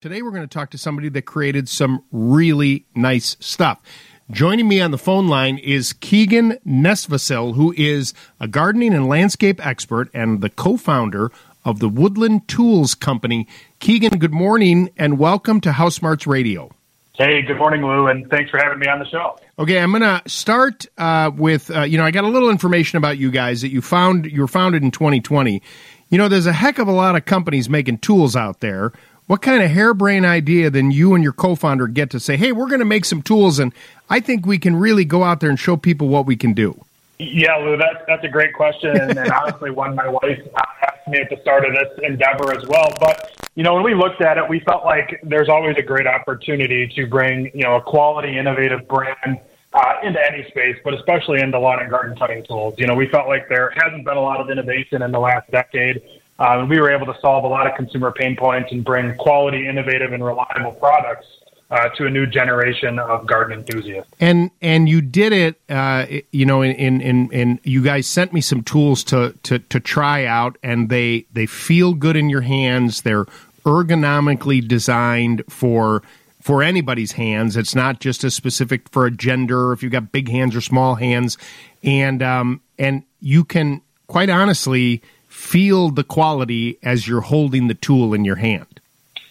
Today, 0.00 0.22
we're 0.22 0.30
going 0.30 0.46
to 0.46 0.46
talk 0.46 0.70
to 0.70 0.78
somebody 0.78 1.08
that 1.08 1.22
created 1.22 1.68
some 1.68 2.04
really 2.12 2.86
nice 2.94 3.36
stuff. 3.40 3.80
Joining 4.30 4.68
me 4.68 4.80
on 4.80 4.92
the 4.92 4.96
phone 4.96 5.26
line 5.26 5.58
is 5.58 5.92
Keegan 5.92 6.56
Nesvacil, 6.64 7.56
who 7.56 7.74
is 7.76 8.14
a 8.38 8.46
gardening 8.46 8.94
and 8.94 9.08
landscape 9.08 9.66
expert 9.66 10.08
and 10.14 10.40
the 10.40 10.50
co 10.50 10.76
founder 10.76 11.32
of 11.64 11.80
the 11.80 11.88
Woodland 11.88 12.46
Tools 12.46 12.94
Company. 12.94 13.48
Keegan, 13.80 14.20
good 14.20 14.32
morning 14.32 14.88
and 14.96 15.18
welcome 15.18 15.60
to 15.62 15.72
House 15.72 15.96
Smarts 15.96 16.28
Radio. 16.28 16.70
Hey, 17.14 17.42
good 17.42 17.58
morning, 17.58 17.84
Lou, 17.84 18.06
and 18.06 18.30
thanks 18.30 18.52
for 18.52 18.58
having 18.58 18.78
me 18.78 18.86
on 18.86 19.00
the 19.00 19.06
show. 19.06 19.36
Okay, 19.58 19.80
I'm 19.80 19.90
going 19.90 20.02
to 20.02 20.22
start 20.30 20.86
uh, 20.96 21.32
with 21.34 21.74
uh, 21.74 21.82
you 21.82 21.98
know 21.98 22.04
I 22.04 22.12
got 22.12 22.22
a 22.22 22.28
little 22.28 22.50
information 22.50 22.98
about 22.98 23.18
you 23.18 23.32
guys 23.32 23.62
that 23.62 23.70
you 23.70 23.82
found 23.82 24.26
you 24.26 24.42
were 24.42 24.46
founded 24.46 24.84
in 24.84 24.92
2020. 24.92 25.60
You 26.08 26.18
know, 26.18 26.28
there's 26.28 26.46
a 26.46 26.52
heck 26.52 26.78
of 26.78 26.86
a 26.86 26.92
lot 26.92 27.16
of 27.16 27.24
companies 27.24 27.68
making 27.68 27.98
tools 27.98 28.36
out 28.36 28.60
there 28.60 28.92
what 29.28 29.42
kind 29.42 29.62
of 29.62 29.70
harebrained 29.70 30.26
idea 30.26 30.70
then 30.70 30.90
you 30.90 31.14
and 31.14 31.22
your 31.22 31.32
co-founder 31.32 31.86
get 31.86 32.10
to 32.10 32.18
say, 32.18 32.36
"Hey, 32.36 32.50
we're 32.50 32.66
going 32.66 32.80
to 32.80 32.84
make 32.84 33.04
some 33.04 33.22
tools, 33.22 33.60
and 33.60 33.72
I 34.10 34.18
think 34.18 34.44
we 34.44 34.58
can 34.58 34.74
really 34.74 35.04
go 35.04 35.22
out 35.22 35.38
there 35.40 35.50
and 35.50 35.60
show 35.60 35.76
people 35.76 36.08
what 36.08 36.26
we 36.26 36.34
can 36.34 36.54
do"? 36.54 36.84
Yeah, 37.18 37.56
Lou, 37.56 37.76
that's 37.76 38.04
that's 38.06 38.24
a 38.24 38.28
great 38.28 38.54
question, 38.54 38.96
and, 38.96 39.18
honestly, 39.30 39.70
one 39.70 39.94
my 39.94 40.08
wife 40.08 40.40
asked 40.56 41.08
me 41.08 41.18
at 41.18 41.30
the 41.30 41.36
start 41.42 41.64
of 41.64 41.72
this 41.72 41.98
endeavor 42.02 42.52
as 42.56 42.66
well. 42.66 42.88
But 42.98 43.32
you 43.54 43.62
know, 43.62 43.74
when 43.74 43.84
we 43.84 43.94
looked 43.94 44.22
at 44.22 44.38
it, 44.38 44.48
we 44.48 44.60
felt 44.60 44.84
like 44.84 45.20
there's 45.22 45.48
always 45.48 45.76
a 45.76 45.82
great 45.82 46.06
opportunity 46.06 46.88
to 46.88 47.06
bring 47.06 47.50
you 47.54 47.64
know 47.64 47.76
a 47.76 47.82
quality, 47.82 48.38
innovative 48.38 48.88
brand 48.88 49.40
uh, 49.74 49.94
into 50.02 50.20
any 50.24 50.48
space, 50.48 50.76
but 50.84 50.94
especially 50.94 51.40
into 51.40 51.58
lawn 51.58 51.80
and 51.80 51.90
garden 51.90 52.16
cutting 52.16 52.44
tools. 52.44 52.74
You 52.78 52.86
know, 52.86 52.94
we 52.94 53.08
felt 53.08 53.28
like 53.28 53.48
there 53.48 53.74
hasn't 53.76 54.04
been 54.04 54.16
a 54.16 54.22
lot 54.22 54.40
of 54.40 54.48
innovation 54.48 55.02
in 55.02 55.12
the 55.12 55.20
last 55.20 55.50
decade. 55.50 56.00
Um, 56.38 56.68
we 56.68 56.78
were 56.78 56.90
able 56.90 57.06
to 57.06 57.18
solve 57.20 57.44
a 57.44 57.48
lot 57.48 57.66
of 57.66 57.74
consumer 57.74 58.12
pain 58.12 58.36
points 58.36 58.70
and 58.70 58.84
bring 58.84 59.16
quality, 59.16 59.66
innovative, 59.66 60.12
and 60.12 60.24
reliable 60.24 60.72
products 60.72 61.26
uh, 61.70 61.88
to 61.90 62.06
a 62.06 62.10
new 62.10 62.26
generation 62.26 62.98
of 62.98 63.26
garden 63.26 63.58
enthusiasts. 63.58 64.10
And 64.20 64.50
and 64.62 64.88
you 64.88 65.00
did 65.00 65.32
it, 65.32 65.60
uh, 65.68 66.06
you 66.30 66.46
know, 66.46 66.62
in, 66.62 66.72
in, 66.76 67.00
in, 67.00 67.32
in, 67.32 67.60
you 67.64 67.82
guys 67.82 68.06
sent 68.06 68.32
me 68.32 68.40
some 68.40 68.62
tools 68.62 69.04
to, 69.04 69.34
to, 69.42 69.58
to 69.58 69.80
try 69.80 70.24
out, 70.24 70.56
and 70.62 70.88
they 70.88 71.26
they 71.32 71.46
feel 71.46 71.94
good 71.94 72.16
in 72.16 72.30
your 72.30 72.42
hands. 72.42 73.02
They're 73.02 73.26
ergonomically 73.64 74.66
designed 74.66 75.42
for 75.48 76.02
for 76.40 76.62
anybody's 76.62 77.12
hands. 77.12 77.56
It's 77.56 77.74
not 77.74 78.00
just 78.00 78.24
a 78.24 78.30
specific 78.30 78.88
for 78.90 79.04
a 79.04 79.10
gender, 79.10 79.72
if 79.72 79.82
you've 79.82 79.92
got 79.92 80.12
big 80.12 80.28
hands 80.30 80.56
or 80.56 80.60
small 80.60 80.94
hands, 80.94 81.36
and 81.82 82.22
um, 82.22 82.60
and 82.78 83.02
you 83.20 83.44
can 83.44 83.82
quite 84.06 84.30
honestly 84.30 85.02
feel 85.38 85.88
the 85.90 86.04
quality 86.04 86.78
as 86.82 87.06
you're 87.06 87.20
holding 87.20 87.68
the 87.68 87.74
tool 87.74 88.12
in 88.12 88.24
your 88.24 88.36
hand. 88.36 88.80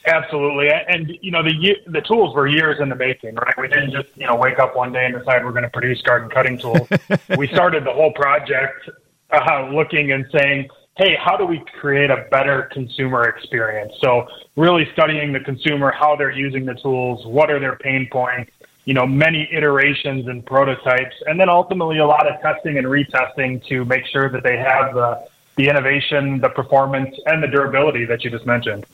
Absolutely, 0.05 0.69
and 0.69 1.11
you 1.21 1.31
know 1.31 1.43
the 1.43 1.75
the 1.87 1.99
tools 1.99 2.33
were 2.33 2.47
years 2.47 2.79
in 2.79 2.87
the 2.87 2.95
making, 2.95 3.35
right? 3.35 3.53
We 3.57 3.67
didn't 3.67 3.91
just 3.91 4.07
you 4.15 4.25
know 4.25 4.37
wake 4.37 4.57
up 4.57 4.73
one 4.73 4.93
day 4.93 5.05
and 5.05 5.13
decide 5.13 5.43
we're 5.43 5.51
going 5.51 5.63
to 5.63 5.69
produce 5.69 6.01
garden 6.01 6.29
cutting 6.29 6.57
tools. 6.57 6.87
we 7.37 7.47
started 7.47 7.83
the 7.83 7.91
whole 7.91 8.13
project 8.13 8.89
uh, 9.31 9.69
looking 9.73 10.13
and 10.13 10.25
saying, 10.31 10.69
"Hey, 10.95 11.17
how 11.21 11.35
do 11.35 11.45
we 11.45 11.61
create 11.81 12.09
a 12.09 12.25
better 12.31 12.69
consumer 12.71 13.27
experience?" 13.27 13.91
So 13.99 14.27
really 14.55 14.87
studying 14.93 15.33
the 15.33 15.41
consumer, 15.41 15.91
how 15.91 16.15
they're 16.15 16.31
using 16.31 16.63
the 16.63 16.75
tools, 16.75 17.25
what 17.25 17.51
are 17.51 17.59
their 17.59 17.75
pain 17.75 18.07
points, 18.09 18.51
you 18.85 18.93
know, 18.93 19.05
many 19.05 19.49
iterations 19.51 20.27
and 20.27 20.45
prototypes, 20.45 21.15
and 21.25 21.37
then 21.37 21.49
ultimately 21.49 21.97
a 21.97 22.07
lot 22.07 22.31
of 22.31 22.41
testing 22.41 22.77
and 22.77 22.87
retesting 22.87 23.61
to 23.67 23.83
make 23.83 24.05
sure 24.05 24.29
that 24.29 24.43
they 24.43 24.55
have 24.55 24.93
the 24.93 25.27
the 25.57 25.69
innovation, 25.69 26.39
the 26.39 26.49
performance, 26.49 27.15
and 27.25 27.43
the 27.43 27.47
durability 27.47 28.05
that 28.05 28.23
you 28.23 28.29
just 28.29 28.45
mentioned. 28.45 28.85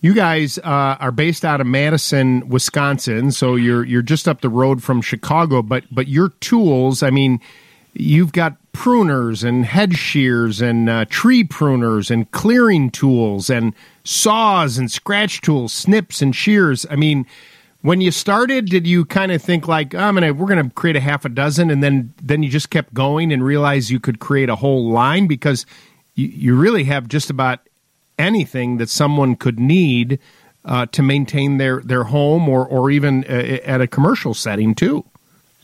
You 0.00 0.14
guys 0.14 0.58
uh, 0.58 0.96
are 0.98 1.12
based 1.12 1.44
out 1.44 1.60
of 1.60 1.66
Madison, 1.66 2.48
Wisconsin, 2.48 3.30
so 3.30 3.54
you're 3.54 3.84
you're 3.84 4.02
just 4.02 4.26
up 4.26 4.40
the 4.40 4.48
road 4.48 4.82
from 4.82 5.00
Chicago. 5.00 5.62
But 5.62 5.84
but 5.92 6.08
your 6.08 6.30
tools, 6.40 7.02
I 7.04 7.10
mean, 7.10 7.40
you've 7.92 8.32
got 8.32 8.56
pruners 8.72 9.44
and 9.44 9.64
hedge 9.64 9.96
shears 9.96 10.60
and 10.60 10.88
uh, 10.88 11.04
tree 11.04 11.44
pruners 11.44 12.10
and 12.10 12.30
clearing 12.32 12.90
tools 12.90 13.50
and 13.50 13.74
saws 14.02 14.78
and 14.78 14.90
scratch 14.90 15.40
tools, 15.40 15.72
snips 15.72 16.20
and 16.20 16.34
shears. 16.34 16.84
I 16.90 16.96
mean, 16.96 17.26
when 17.82 18.00
you 18.00 18.10
started, 18.10 18.66
did 18.66 18.86
you 18.86 19.04
kind 19.04 19.30
of 19.30 19.42
think 19.42 19.68
like, 19.68 19.94
oh, 19.94 19.98
I'm 19.98 20.14
gonna 20.14 20.32
we're 20.32 20.48
gonna 20.48 20.70
create 20.70 20.96
a 20.96 21.00
half 21.00 21.24
a 21.24 21.28
dozen, 21.28 21.70
and 21.70 21.82
then 21.82 22.12
then 22.20 22.42
you 22.42 22.48
just 22.48 22.70
kept 22.70 22.94
going 22.94 23.32
and 23.32 23.44
realized 23.44 23.90
you 23.90 24.00
could 24.00 24.18
create 24.18 24.48
a 24.48 24.56
whole 24.56 24.90
line 24.90 25.26
because 25.26 25.66
you, 26.14 26.28
you 26.28 26.56
really 26.56 26.84
have 26.84 27.08
just 27.08 27.30
about 27.30 27.60
anything 28.18 28.76
that 28.78 28.88
someone 28.88 29.36
could 29.36 29.58
need 29.58 30.18
uh, 30.64 30.86
to 30.86 31.02
maintain 31.02 31.58
their, 31.58 31.80
their 31.80 32.04
home 32.04 32.48
or, 32.48 32.66
or 32.66 32.90
even 32.90 33.24
uh, 33.24 33.58
at 33.64 33.80
a 33.80 33.86
commercial 33.86 34.34
setting 34.34 34.74
too. 34.74 35.04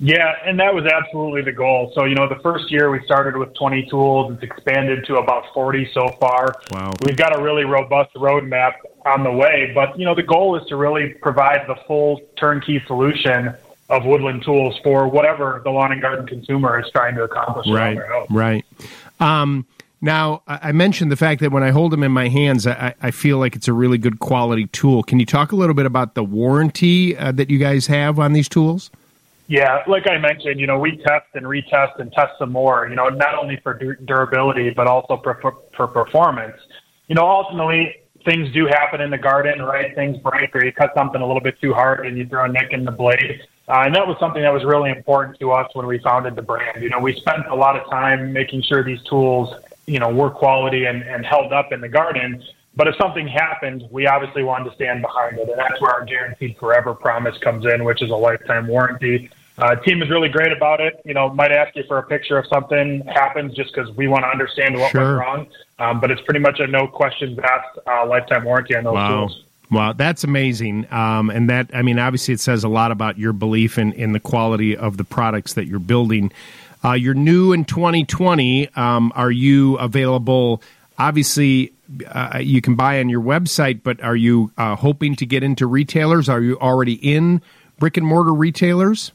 Yeah, 0.01 0.33
and 0.45 0.61
that 0.61 0.73
was 0.73 0.87
absolutely 0.87 1.43
the 1.43 1.53
goal. 1.53 1.91
So, 1.95 2.05
you 2.05 2.15
know, 2.15 2.29
the 2.29 2.41
first 2.41 2.71
year 2.71 2.89
we 2.89 3.05
started 3.05 3.37
with 3.37 3.53
20 3.55 3.87
tools. 3.91 4.33
It's 4.33 4.45
expanded 4.45 5.05
to 5.07 5.17
about 5.17 5.53
40 5.53 5.91
so 5.93 6.09
far. 6.21 6.55
Wow. 6.71 6.93
We've 7.05 7.17
got 7.17 7.37
a 7.37 7.43
really 7.43 7.65
robust 7.65 8.15
roadmap 8.15 8.75
on 9.05 9.25
the 9.25 9.33
way. 9.33 9.73
But, 9.75 9.99
you 9.99 10.05
know, 10.05 10.15
the 10.15 10.23
goal 10.23 10.57
is 10.57 10.65
to 10.69 10.77
really 10.77 11.15
provide 11.15 11.67
the 11.67 11.75
full 11.87 12.21
turnkey 12.37 12.81
solution 12.87 13.55
of 13.89 14.05
woodland 14.05 14.45
tools 14.45 14.79
for 14.85 15.09
whatever 15.09 15.63
the 15.65 15.71
lawn 15.71 15.91
and 15.91 16.01
garden 16.01 16.27
consumer 16.27 16.79
is 16.79 16.87
trying 16.93 17.17
to 17.17 17.25
accomplish. 17.25 17.67
Right, 17.67 17.99
right. 18.31 18.65
Um, 19.19 19.67
now, 20.01 20.43
I 20.47 20.71
mentioned 20.71 21.11
the 21.11 21.17
fact 21.17 21.41
that 21.41 21.51
when 21.51 21.65
I 21.65 21.71
hold 21.71 21.93
them 21.93 22.05
in 22.05 22.13
my 22.13 22.29
hands, 22.29 22.67
I, 22.67 22.95
I, 23.03 23.11
feel 23.11 23.39
like 23.39 23.57
it's 23.57 23.67
a 23.67 23.73
really 23.73 23.99
good 23.99 24.21
quality 24.21 24.67
tool. 24.67 25.03
Can 25.03 25.19
you 25.19 25.27
talk 25.27 25.51
a 25.51 25.57
little 25.57 25.75
bit 25.75 25.87
about 25.87 26.15
the 26.15 26.23
warranty 26.23 27.17
uh, 27.17 27.33
that 27.33 27.51
you 27.51 27.59
guys 27.59 27.89
have 27.89 28.21
on 28.21 28.33
these 28.33 28.49
tools? 28.49 28.93
Yeah, 29.49 29.83
like 29.89 30.09
I 30.09 30.19
mentioned, 30.19 30.61
you 30.61 30.69
know, 30.69 30.79
we 30.79 30.99
test 30.99 31.27
and 31.35 31.47
retest 31.47 31.99
and 31.99 32.13
test 32.13 32.39
some 32.39 32.53
more, 32.53 32.87
you 32.89 32.95
know, 32.95 33.09
not 33.09 33.35
only 33.35 33.57
for 33.57 33.75
durability, 33.75 34.71
but 34.71 34.87
also 34.87 35.21
for, 35.25 35.57
for 35.75 35.89
performance. 35.89 36.57
You 37.09 37.17
know, 37.17 37.27
ultimately, 37.27 37.97
things 38.25 38.53
do 38.53 38.67
happen 38.67 39.01
in 39.01 39.11
the 39.11 39.19
garden, 39.19 39.63
right? 39.63 39.95
Things 39.95 40.19
break 40.19 40.55
or 40.55 40.65
you 40.65 40.71
cut 40.71 40.93
something 40.95 41.21
a 41.21 41.27
little 41.27 41.41
bit 41.41 41.61
too 41.61 41.73
hard 41.73 42.07
and 42.07 42.17
you 42.17 42.27
throw 42.27 42.45
a 42.45 42.49
nick 42.49 42.73
in 42.73 42.85
the 42.85 42.93
blade. 42.93 43.41
Uh, 43.69 43.83
and 43.85 43.95
that 43.95 44.07
was 44.07 44.17
something 44.21 44.43
that 44.43 44.53
was 44.53 44.65
really 44.65 44.91
important 44.91 45.39
to 45.41 45.51
us 45.51 45.69
when 45.75 45.87
we 45.87 45.99
founded 45.99 46.37
the 46.37 46.43
brand. 46.43 46.83
You 46.83 46.91
know, 46.91 47.01
we 47.01 47.15
spent 47.17 47.47
a 47.49 47.55
lot 47.55 47.75
of 47.75 47.89
time 47.91 48.33
making 48.33 48.63
sure 48.63 48.85
these 48.85 49.03
tools 49.05 49.55
you 49.89 49.99
know, 49.99 50.11
were 50.11 50.31
quality 50.31 50.85
and, 50.85 51.03
and 51.03 51.25
held 51.25 51.53
up 51.53 51.73
in 51.73 51.81
the 51.81 51.89
garden. 51.89 52.43
But 52.77 52.87
if 52.87 52.95
something 52.97 53.27
happened, 53.27 53.85
we 53.91 54.07
obviously 54.07 54.45
wanted 54.45 54.71
to 54.71 54.75
stand 54.77 55.03
behind 55.03 55.39
it. 55.39 55.49
And 55.49 55.59
that's 55.59 55.81
where 55.81 55.91
our 55.91 56.05
guaranteed 56.05 56.57
forever 56.59 56.95
promise 56.95 57.37
comes 57.39 57.65
in, 57.67 57.83
which 57.85 58.03
is 58.03 58.11
a 58.11 58.15
lifetime 58.15 58.69
warranty. 58.69 59.31
Uh, 59.57 59.75
team 59.75 60.01
is 60.03 60.11
really 60.11 60.29
great 60.29 60.53
about 60.53 60.81
it. 60.81 61.01
You 61.05 61.15
know, 61.15 61.31
might 61.31 61.51
ask 61.51 61.75
you 61.75 61.83
for 61.89 61.99
a 61.99 62.03
picture 62.05 62.39
if 62.39 62.47
something 62.47 63.05
happens 63.07 63.55
just 63.55 63.75
because 63.75 63.91
we 63.97 64.07
want 64.07 64.23
to 64.23 64.29
understand 64.29 64.79
what 64.79 64.93
sure. 64.93 65.17
went 65.17 65.19
wrong. 65.19 65.47
Um, 65.81 66.01
but 66.01 66.13
it's 66.13 66.21
pretty 66.23 66.39
much 66.39 66.61
a 66.61 66.67
no 66.69 66.87
questions 66.87 67.39
asked 67.41 67.79
uh, 67.87 68.07
lifetime 68.07 68.45
warranty 68.45 68.77
on 68.77 68.85
those 68.85 68.95
wow. 68.95 69.09
tools. 69.09 69.45
Wow, 69.71 69.93
that's 69.93 70.25
amazing. 70.25 70.91
Um, 70.93 71.29
and 71.31 71.51
that, 71.51 71.71
I 71.75 71.83
mean, 71.83 71.99
obviously 71.99 72.33
it 72.33 72.41
says 72.41 72.65
a 72.65 72.69
lot 72.69 72.91
about 72.91 73.19
your 73.19 73.33
belief 73.33 73.79
in, 73.79 73.93
in 73.93 74.13
the 74.13 74.21
quality 74.21 74.77
of 74.77 74.97
the 74.97 75.05
products 75.05 75.55
that 75.55 75.67
you're 75.67 75.79
building. 75.79 76.33
Uh, 76.85 76.93
you're 76.93 77.15
new 77.15 77.53
in 77.53 77.65
2020. 77.65 78.69
Um, 78.75 79.13
are 79.15 79.31
you 79.31 79.77
available? 79.79 80.63
Obviously, 80.99 81.73
uh, 82.07 82.39
you 82.41 82.61
can 82.61 82.75
buy 82.75 83.01
on 83.01 83.09
your 83.09 83.23
website, 83.23 83.83
but 83.83 84.03
are 84.03 84.17
you 84.17 84.53
uh, 84.57 84.77
hoping 84.77 85.17
to 85.17 85.27
get 85.27 85.43
into 85.43 85.67
retailers? 85.67 86.29
Are 86.29 86.41
you 86.41 86.59
already 86.59 86.95
in 86.95 87.43
brick 87.79 87.97
and 87.97 88.07
mortar 88.07 88.35
retailers? 88.35 89.13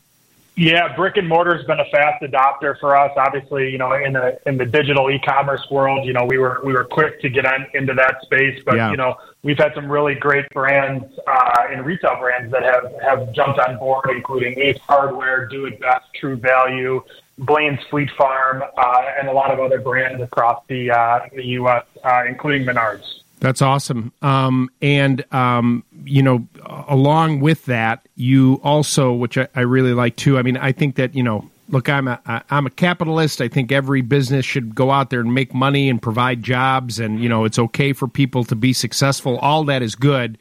Yeah, 0.55 0.95
brick 0.95 1.17
and 1.17 1.27
mortar 1.27 1.57
has 1.57 1.65
been 1.65 1.79
a 1.79 1.85
fast 1.85 2.21
adopter 2.21 2.79
for 2.79 2.95
us. 2.95 3.11
Obviously, 3.17 3.71
you 3.71 3.79
know, 3.79 3.91
in 3.93 4.13
the 4.13 4.39
in 4.45 4.57
the 4.57 4.65
digital 4.65 5.09
e-commerce 5.09 5.65
world, 5.71 6.05
you 6.05 6.13
know, 6.13 6.25
we 6.25 6.37
were 6.37 6.61
we 6.63 6.73
were 6.73 6.83
quick 6.83 7.19
to 7.21 7.29
get 7.29 7.45
on, 7.45 7.65
into 7.73 7.95
that 7.95 8.21
space. 8.21 8.61
But 8.63 8.75
yeah. 8.75 8.91
you 8.91 8.97
know, 8.97 9.15
we've 9.41 9.57
had 9.57 9.73
some 9.73 9.91
really 9.91 10.13
great 10.13 10.47
brands 10.49 11.05
uh, 11.25 11.67
and 11.71 11.83
retail 11.83 12.17
brands 12.19 12.51
that 12.51 12.61
have 12.61 12.93
have 13.01 13.33
jumped 13.33 13.59
on 13.59 13.79
board, 13.79 14.11
including 14.11 14.59
Ace 14.59 14.77
Hardware, 14.77 15.47
Do 15.47 15.65
It 15.65 15.79
Best, 15.79 16.05
True 16.13 16.35
Value, 16.35 17.01
Blaine's 17.37 17.79
Fleet 17.89 18.09
Farm, 18.11 18.63
uh, 18.77 19.05
and 19.19 19.27
a 19.27 19.31
lot 19.31 19.51
of 19.51 19.59
other 19.59 19.79
brands 19.79 20.21
across 20.21 20.63
the 20.67 20.91
uh, 20.91 21.27
the 21.33 21.45
U.S., 21.45 21.83
uh, 22.03 22.23
including 22.27 22.65
Menards. 22.65 23.21
That's 23.39 23.61
awesome. 23.61 24.13
Um, 24.21 24.69
and 24.81 25.25
um, 25.33 25.83
you 26.05 26.21
know, 26.23 26.47
along 26.87 27.41
with 27.41 27.65
that, 27.65 28.07
you 28.15 28.61
also, 28.63 29.11
which 29.11 29.37
I, 29.37 29.47
I, 29.53 29.61
really 29.61 29.93
like 29.93 30.15
too. 30.15 30.37
I 30.37 30.43
mean, 30.43 30.55
I 30.55 30.71
think 30.71 30.95
that 30.95 31.13
you 31.13 31.23
know, 31.23 31.49
look, 31.67 31.89
I'm 31.89 32.07
a 32.07 32.21
I'm 32.49 32.67
a 32.67 32.69
capitalist. 32.69 33.41
I 33.41 33.49
think 33.49 33.71
every 33.71 34.01
business 34.01 34.45
should 34.45 34.75
go 34.75 34.91
out 34.91 35.09
there 35.09 35.19
and 35.19 35.33
make 35.33 35.53
money 35.53 35.89
and 35.89 36.01
provide 36.01 36.43
jobs, 36.43 36.99
and 36.99 37.21
you 37.21 37.27
know, 37.27 37.43
it's 37.43 37.59
okay 37.59 37.91
for 37.91 38.07
people 38.07 38.45
to 38.45 38.55
be 38.55 38.71
successful. 38.71 39.37
All 39.39 39.65
that 39.65 39.81
is 39.81 39.95
good, 39.95 40.37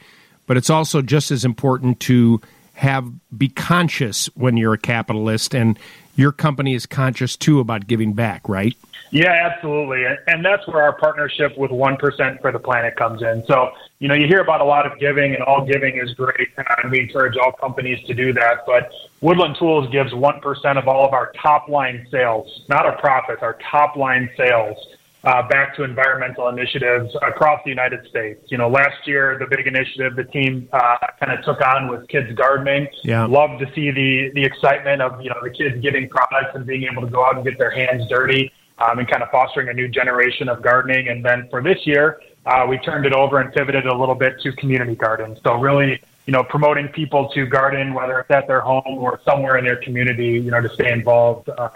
but 0.46 0.56
it's 0.56 0.70
also 0.70 1.02
just 1.02 1.30
as 1.30 1.44
important 1.44 1.98
to 2.00 2.40
have 2.82 3.10
be 3.36 3.48
conscious 3.48 4.26
when 4.34 4.56
you're 4.56 4.74
a 4.74 4.78
capitalist, 4.78 5.54
and 5.54 5.78
your 6.16 6.32
company 6.32 6.74
is 6.74 6.84
conscious 6.84 7.36
too 7.36 7.60
about 7.60 7.86
giving 7.86 8.12
back, 8.12 8.48
right? 8.48 8.76
Yeah, 9.10 9.30
absolutely. 9.30 10.04
And 10.26 10.44
that's 10.44 10.66
where 10.66 10.82
our 10.82 10.94
partnership 10.94 11.56
with 11.58 11.70
1% 11.70 12.40
for 12.40 12.50
the 12.50 12.58
Planet 12.58 12.96
comes 12.96 13.22
in. 13.22 13.44
So, 13.46 13.72
you 13.98 14.08
know, 14.08 14.14
you 14.14 14.26
hear 14.26 14.40
about 14.40 14.62
a 14.62 14.64
lot 14.64 14.90
of 14.90 14.98
giving, 14.98 15.34
and 15.34 15.42
all 15.42 15.66
giving 15.66 15.98
is 15.98 16.14
great. 16.14 16.48
And 16.82 16.90
we 16.90 17.00
encourage 17.00 17.36
all 17.36 17.52
companies 17.52 18.04
to 18.06 18.14
do 18.14 18.32
that. 18.32 18.64
But 18.66 18.90
Woodland 19.20 19.56
Tools 19.58 19.90
gives 19.92 20.12
1% 20.12 20.78
of 20.78 20.88
all 20.88 21.06
of 21.06 21.12
our 21.12 21.30
top 21.40 21.68
line 21.68 22.06
sales, 22.10 22.62
not 22.68 22.86
our 22.86 22.98
profits, 22.98 23.42
our 23.42 23.58
top 23.70 23.96
line 23.96 24.30
sales. 24.36 24.78
Uh, 25.24 25.46
back 25.46 25.72
to 25.76 25.84
environmental 25.84 26.48
initiatives 26.48 27.14
across 27.22 27.60
the 27.64 27.70
United 27.70 28.04
States. 28.08 28.40
You 28.48 28.58
know, 28.58 28.68
last 28.68 29.06
year 29.06 29.36
the 29.38 29.46
big 29.46 29.68
initiative 29.68 30.16
the 30.16 30.24
team 30.24 30.68
uh, 30.72 30.96
kind 31.20 31.30
of 31.30 31.44
took 31.44 31.64
on 31.64 31.86
was 31.86 32.04
kids 32.08 32.32
gardening. 32.34 32.88
Yeah. 33.04 33.26
Love 33.26 33.60
to 33.60 33.66
see 33.72 33.92
the 33.92 34.32
the 34.34 34.44
excitement 34.44 35.00
of 35.00 35.22
you 35.22 35.30
know 35.30 35.36
the 35.40 35.50
kids 35.50 35.80
getting 35.80 36.08
products 36.08 36.56
and 36.56 36.66
being 36.66 36.88
able 36.90 37.02
to 37.02 37.08
go 37.08 37.24
out 37.24 37.36
and 37.36 37.44
get 37.44 37.56
their 37.56 37.70
hands 37.70 38.08
dirty 38.08 38.50
um, 38.78 38.98
and 38.98 39.08
kind 39.08 39.22
of 39.22 39.30
fostering 39.30 39.68
a 39.68 39.72
new 39.72 39.88
generation 39.88 40.48
of 40.48 40.60
gardening. 40.60 41.08
And 41.08 41.24
then 41.24 41.46
for 41.50 41.62
this 41.62 41.78
year, 41.84 42.20
uh, 42.46 42.66
we 42.68 42.78
turned 42.78 43.06
it 43.06 43.12
over 43.12 43.40
and 43.40 43.52
pivoted 43.52 43.86
a 43.86 43.96
little 43.96 44.14
bit 44.14 44.40
to 44.40 44.52
community 44.52 44.96
gardens. 44.96 45.38
So 45.44 45.54
really, 45.54 46.00
you 46.26 46.32
know, 46.32 46.44
promoting 46.44 46.88
people 46.88 47.28
to 47.30 47.46
garden, 47.46 47.94
whether 47.94 48.20
it's 48.20 48.30
at 48.30 48.46
their 48.46 48.60
home 48.60 48.82
or 48.86 49.20
somewhere 49.24 49.56
in 49.56 49.64
their 49.64 49.76
community, 49.76 50.32
you 50.38 50.50
know, 50.50 50.60
to 50.60 50.68
stay 50.68 50.92
involved 50.92 51.48
uh, 51.48 51.68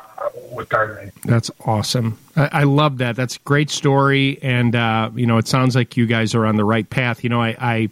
with 0.53 0.69
gardening. 0.69 1.11
That's 1.25 1.51
awesome. 1.65 2.19
I, 2.37 2.49
I, 2.53 2.63
love 2.63 2.99
that. 2.99 3.17
That's 3.17 3.37
a 3.37 3.41
great 3.41 3.71
story. 3.71 4.39
And, 4.43 4.77
uh, 4.77 5.11
you 5.17 5.27
know, 5.27 5.39
it 5.39 5.49
sounds 5.49 5.75
like 5.75 5.97
you 5.97 6.07
guys 6.07 6.35
are 6.35 6.47
on 6.47 6.57
the 6.57 6.65
right 6.65 6.89
path. 6.89 7.25
You 7.25 7.31
know, 7.31 7.43
I, 7.43 7.57
I 7.59 7.89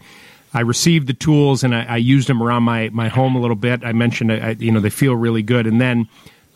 I 0.56 0.60
received 0.60 1.08
the 1.08 1.14
tools 1.14 1.64
and 1.64 1.74
I, 1.74 1.84
I, 1.84 1.96
used 1.96 2.28
them 2.28 2.40
around 2.40 2.62
my, 2.62 2.88
my 2.90 3.08
home 3.08 3.34
a 3.34 3.40
little 3.40 3.56
bit. 3.56 3.84
I 3.84 3.90
mentioned, 3.90 4.32
I, 4.32 4.50
you 4.50 4.70
know, 4.70 4.78
they 4.78 4.88
feel 4.88 5.16
really 5.16 5.42
good. 5.42 5.66
And 5.66 5.80
then 5.80 6.08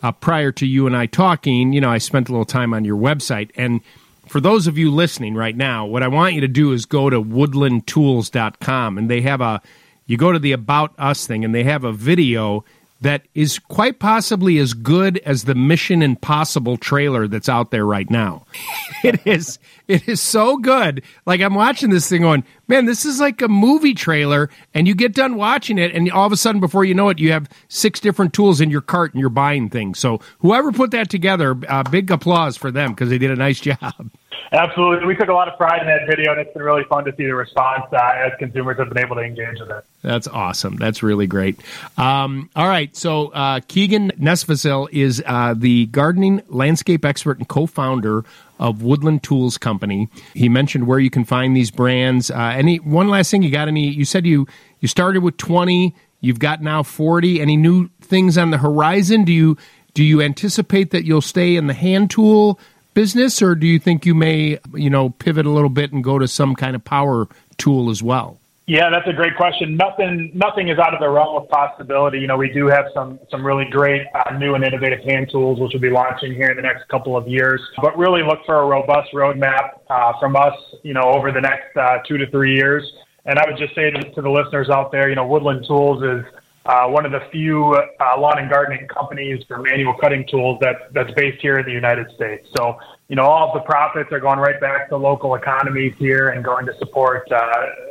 uh, 0.05 0.13
prior 0.13 0.53
to 0.53 0.67
you 0.67 0.87
and 0.87 0.97
I 0.97 1.07
talking, 1.07 1.73
you 1.73 1.81
know, 1.81 1.91
I 1.91 1.99
spent 1.99 2.29
a 2.29 2.33
little 2.33 2.45
time 2.45 2.73
on 2.73 2.85
your 2.85 2.97
website. 2.97 3.51
And 3.57 3.81
for 4.29 4.41
those 4.41 4.69
of 4.69 4.79
you 4.79 4.93
listening 4.93 5.35
right 5.35 5.57
now, 5.57 5.85
what 5.85 6.05
I 6.05 6.09
want 6.09 6.35
you 6.35 6.41
to 6.43 6.49
do 6.49 6.73
is 6.73 6.87
go 6.87 7.11
to 7.11 7.21
woodlandtools.com 7.21 8.99
and 8.99 9.11
they 9.11 9.23
have 9.23 9.41
a, 9.41 9.61
you 10.09 10.17
go 10.17 10.33
to 10.33 10.41
the 10.41 10.53
About 10.53 10.93
Us 10.99 11.27
thing 11.27 11.45
and 11.45 11.55
they 11.55 11.63
have 11.63 11.85
a 11.85 11.93
video 11.93 12.65
that 13.01 13.23
is 13.35 13.61
quite 13.61 14.01
possibly 14.01 14.59
as 14.59 14.75
good 14.75 15.19
as 15.19 15.45
the 15.45 15.55
Mission 15.55 16.03
Impossible 16.03 16.77
trailer 16.77 17.29
that's 17.29 17.49
out 17.49 17.71
there 17.71 17.87
right 17.87 18.11
now. 18.11 18.45
it 19.05 19.25
is 19.25 19.61
it 19.87 20.09
is 20.09 20.21
so 20.21 20.57
good. 20.57 21.03
Like 21.25 21.41
I'm 21.41 21.55
watching 21.55 21.91
this 21.91 22.09
thing 22.09 22.23
going, 22.23 22.43
man, 22.69 22.85
this 22.85 23.05
is 23.05 23.19
like 23.19 23.43
a 23.43 23.49
movie 23.49 23.95
trailer 23.95 24.51
and 24.75 24.87
you 24.87 24.95
get 24.95 25.15
done 25.15 25.37
watching 25.37 25.79
it 25.79 25.95
and 25.95 26.11
all 26.13 26.27
of 26.27 26.33
a 26.33 26.37
sudden 26.37 26.61
before 26.61 26.85
you 26.85 26.95
know 26.95 27.09
it 27.09 27.19
you 27.19 27.33
have 27.33 27.49
six 27.69 27.99
different 27.99 28.33
tools 28.33 28.61
in 28.61 28.71
your 28.71 28.83
cart 28.83 29.13
and 29.13 29.21
you're 29.21 29.31
buying 29.31 29.69
things. 29.69 29.99
So 29.99 30.21
whoever 30.41 30.71
put 30.71 30.91
that 30.93 31.11
together, 31.11 31.57
uh, 31.69 31.83
big 31.85 32.11
applause 32.11 32.57
for 32.57 32.71
them 32.71 32.93
because 32.93 33.09
they 33.11 33.19
did 33.19 33.31
a 33.31 33.37
nice 33.37 33.61
job. 33.61 34.11
Absolutely. 34.53 35.07
We 35.07 35.17
took 35.17 35.29
a 35.29 35.33
lot 35.33 35.49
of 35.49 35.59
pride 35.59 35.81
in 35.83 35.89
that 35.89 36.07
video, 36.09 36.33
and 36.33 36.41
it's 36.41 36.53
been 36.55 36.63
really 36.63 36.85
fun 36.85 37.05
to 37.05 37.15
see 37.17 37.25
the 37.25 37.35
response 37.35 37.85
uh, 37.93 37.97
as 37.97 38.33
consumers 38.39 38.79
have 38.79 38.89
been 38.89 39.03
able 39.03 39.17
to 39.17 39.23
engage 39.23 39.61
with 39.61 39.71
it. 39.71 39.85
That's 40.03 40.27
awesome. 40.27 40.77
That's 40.77 41.03
really 41.03 41.27
great. 41.27 41.61
Um, 41.99 42.49
all 42.57 42.67
right. 42.67 42.95
So, 42.97 43.29
uh, 43.29 43.61
Keegan 43.69 44.13
Nesvacil 44.13 44.89
is 44.91 45.23
uh, 45.27 45.55
the 45.57 45.87
gardening 45.87 46.43
landscape 46.49 47.05
expert 47.05 47.39
and 47.39 47.49
co 47.49 47.67
founder 47.67 48.25
of 48.59 48.83
Woodland 48.83 49.23
Tools 49.23 49.59
Company. 49.59 50.09
He 50.35 50.49
mentioned 50.49 50.87
where 50.87 50.99
you 50.99 51.11
can 51.11 51.25
find 51.25 51.57
these 51.57 51.71
brands. 51.71 52.31
Uh, 52.31 52.53
any 52.57 52.77
one 52.79 53.09
last 53.09 53.31
thing? 53.31 53.43
You 53.43 53.51
got 53.51 53.69
any? 53.69 53.89
You 53.89 54.05
said 54.05 54.27
you 54.27 54.47
you 54.81 54.89
started 54.89 55.23
with 55.23 55.37
twenty. 55.37 55.95
You've 56.21 56.41
got 56.41 56.63
now 56.63 56.83
forty. 56.83 57.41
Any 57.41 57.57
new 57.57 57.89
things 58.01 58.37
on 58.37 58.51
the 58.51 58.59
horizon? 58.59 59.25
Do 59.25 59.33
you 59.33 59.57
do 59.95 60.05
you 60.05 60.21
anticipate 60.21 60.91
that 60.91 61.05
you'll 61.05 61.21
stay 61.21 61.57
in 61.57 61.67
the 61.67 61.75
hand 61.75 62.11
tool 62.11 62.59
business, 62.95 63.41
or 63.41 63.55
do 63.55 63.67
you 63.67 63.79
think 63.79 64.05
you 64.05 64.15
may, 64.15 64.59
you 64.75 64.91
know, 64.91 65.11
pivot 65.11 65.47
a 65.47 65.51
little 65.51 65.69
bit 65.69 65.93
and 65.93 66.03
go 66.03 66.19
to 66.19 66.27
some 66.27 66.57
kind 66.57 66.75
of 66.75 66.85
power 66.85 67.29
tool 67.57 67.91
as 67.91 68.03
well? 68.03 68.39
Yeah, 68.69 68.91
that's 68.91 69.09
a 69.09 69.15
great 69.15 69.35
question. 69.35 69.79
Nothing, 69.79 70.31
nothing 70.35 70.69
is 70.69 70.79
out 70.79 70.93
of 70.93 71.01
the 71.01 71.09
realm 71.09 71.37
of 71.37 71.49
possibility. 71.49 72.19
You 72.19 72.27
know, 72.27 72.37
we 72.37 72.53
do 72.53 72.67
have 72.67 72.85
some 72.93 73.19
some 73.31 73.43
really 73.43 73.65
great 73.71 74.03
uh, 74.15 74.37
new 74.37 74.57
and 74.57 74.63
innovative 74.63 75.01
hand 75.09 75.31
tools, 75.33 75.59
which 75.59 75.71
we'll 75.73 75.81
be 75.81 75.89
launching 75.89 76.35
here 76.35 76.51
in 76.51 76.57
the 76.57 76.63
next 76.63 76.87
couple 76.89 77.17
of 77.17 77.27
years. 77.27 77.63
But 77.81 77.97
really, 77.97 78.23
look 78.23 78.41
for 78.45 78.61
a 78.61 78.67
robust 78.67 79.09
roadmap 79.15 79.81
uh, 79.89 80.13
from 80.21 80.37
us. 80.37 80.53
You 80.83 80.93
know, 80.93 81.01
over 81.01 81.33
the 81.33 81.41
next 81.41 81.75
uh, 81.79 82.01
two 82.07 82.19
to 82.19 82.31
three 82.31 82.55
years. 82.55 82.85
And 83.25 83.39
I 83.39 83.45
would 83.49 83.59
just 83.59 83.75
say 83.75 83.91
to, 83.91 84.13
to 84.13 84.21
the 84.21 84.31
listeners 84.31 84.69
out 84.69 84.93
there, 84.93 85.09
you 85.09 85.15
know, 85.15 85.27
Woodland 85.27 85.65
Tools 85.67 86.03
is 86.03 86.25
uh, 86.69 86.87
one 86.87 87.05
of 87.07 87.13
the 87.13 87.21
few 87.33 87.75
uh, 87.75 88.21
lawn 88.21 88.39
and 88.39 88.51
gardening 88.51 88.87
companies 88.89 89.43
for 89.49 89.57
manual 89.57 89.95
cutting 89.95 90.27
tools 90.29 90.59
that, 90.61 90.93
that's 90.93 91.11
based 91.13 91.41
here 91.41 91.59
in 91.59 91.65
the 91.65 91.73
United 91.73 92.11
States. 92.15 92.47
So, 92.55 92.79
you 93.09 93.17
know, 93.17 93.23
all 93.23 93.49
of 93.49 93.55
the 93.55 93.61
profits 93.61 94.13
are 94.13 94.21
going 94.21 94.39
right 94.39 94.61
back 94.61 94.91
to 94.91 94.99
local 94.99 95.35
economies 95.35 95.95
here 95.99 96.29
and 96.29 96.45
going 96.45 96.67
to 96.67 96.77
support 96.77 97.27
uh, 97.33 97.41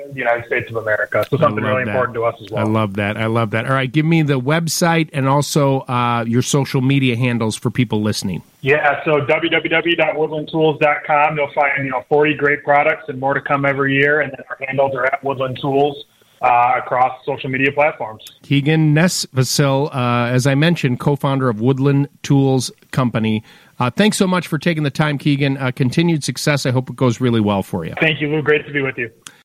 the 0.09 0.19
United 0.19 0.45
States 0.45 0.69
of 0.69 0.75
America. 0.75 1.25
So 1.27 1.37
something 1.37 1.63
really 1.63 1.85
that. 1.85 1.89
important 1.89 2.13
to 2.17 2.25
us 2.25 2.39
as 2.39 2.51
well. 2.51 2.67
I 2.67 2.69
love 2.69 2.93
that. 2.97 3.17
I 3.17 3.25
love 3.25 3.49
that. 3.49 3.65
All 3.65 3.73
right, 3.73 3.91
give 3.91 4.05
me 4.05 4.21
the 4.21 4.39
website 4.39 5.09
and 5.11 5.27
also 5.27 5.79
uh, 5.81 6.23
your 6.27 6.43
social 6.43 6.81
media 6.81 7.15
handles 7.15 7.55
for 7.55 7.71
people 7.71 8.03
listening. 8.03 8.43
Yeah, 8.61 9.03
so 9.05 9.21
www.woodlandtools.com. 9.21 11.35
You'll 11.35 11.53
find, 11.53 11.83
you 11.83 11.89
know, 11.89 12.05
40 12.09 12.35
great 12.35 12.63
products 12.63 13.05
and 13.07 13.19
more 13.19 13.33
to 13.33 13.41
come 13.41 13.65
every 13.65 13.95
year. 13.95 14.21
And 14.21 14.31
then 14.31 14.41
our 14.51 14.59
handles 14.67 14.93
are 14.93 15.07
at 15.07 15.23
Woodland 15.23 15.57
Tools 15.59 16.05
uh, 16.41 16.73
across 16.77 17.23
social 17.25 17.49
media 17.49 17.71
platforms. 17.71 18.23
Keegan 18.43 18.93
Nesvacil, 18.93 19.93
uh, 19.93 20.27
as 20.31 20.47
I 20.47 20.55
mentioned, 20.55 20.99
co-founder 20.99 21.49
of 21.49 21.61
Woodland 21.61 22.09
Tools 22.23 22.71
Company. 22.91 23.43
Uh, 23.79 23.89
thanks 23.89 24.17
so 24.17 24.27
much 24.27 24.47
for 24.47 24.57
taking 24.57 24.83
the 24.83 24.89
time, 24.89 25.17
Keegan. 25.17 25.57
Uh, 25.57 25.71
continued 25.71 26.23
success. 26.23 26.65
I 26.65 26.71
hope 26.71 26.89
it 26.89 26.95
goes 26.95 27.21
really 27.21 27.41
well 27.41 27.63
for 27.63 27.85
you. 27.85 27.93
Thank 27.99 28.21
you, 28.21 28.29
Lou. 28.29 28.41
Great 28.41 28.65
to 28.65 28.73
be 28.73 28.81
with 28.81 28.97
you. 28.97 29.11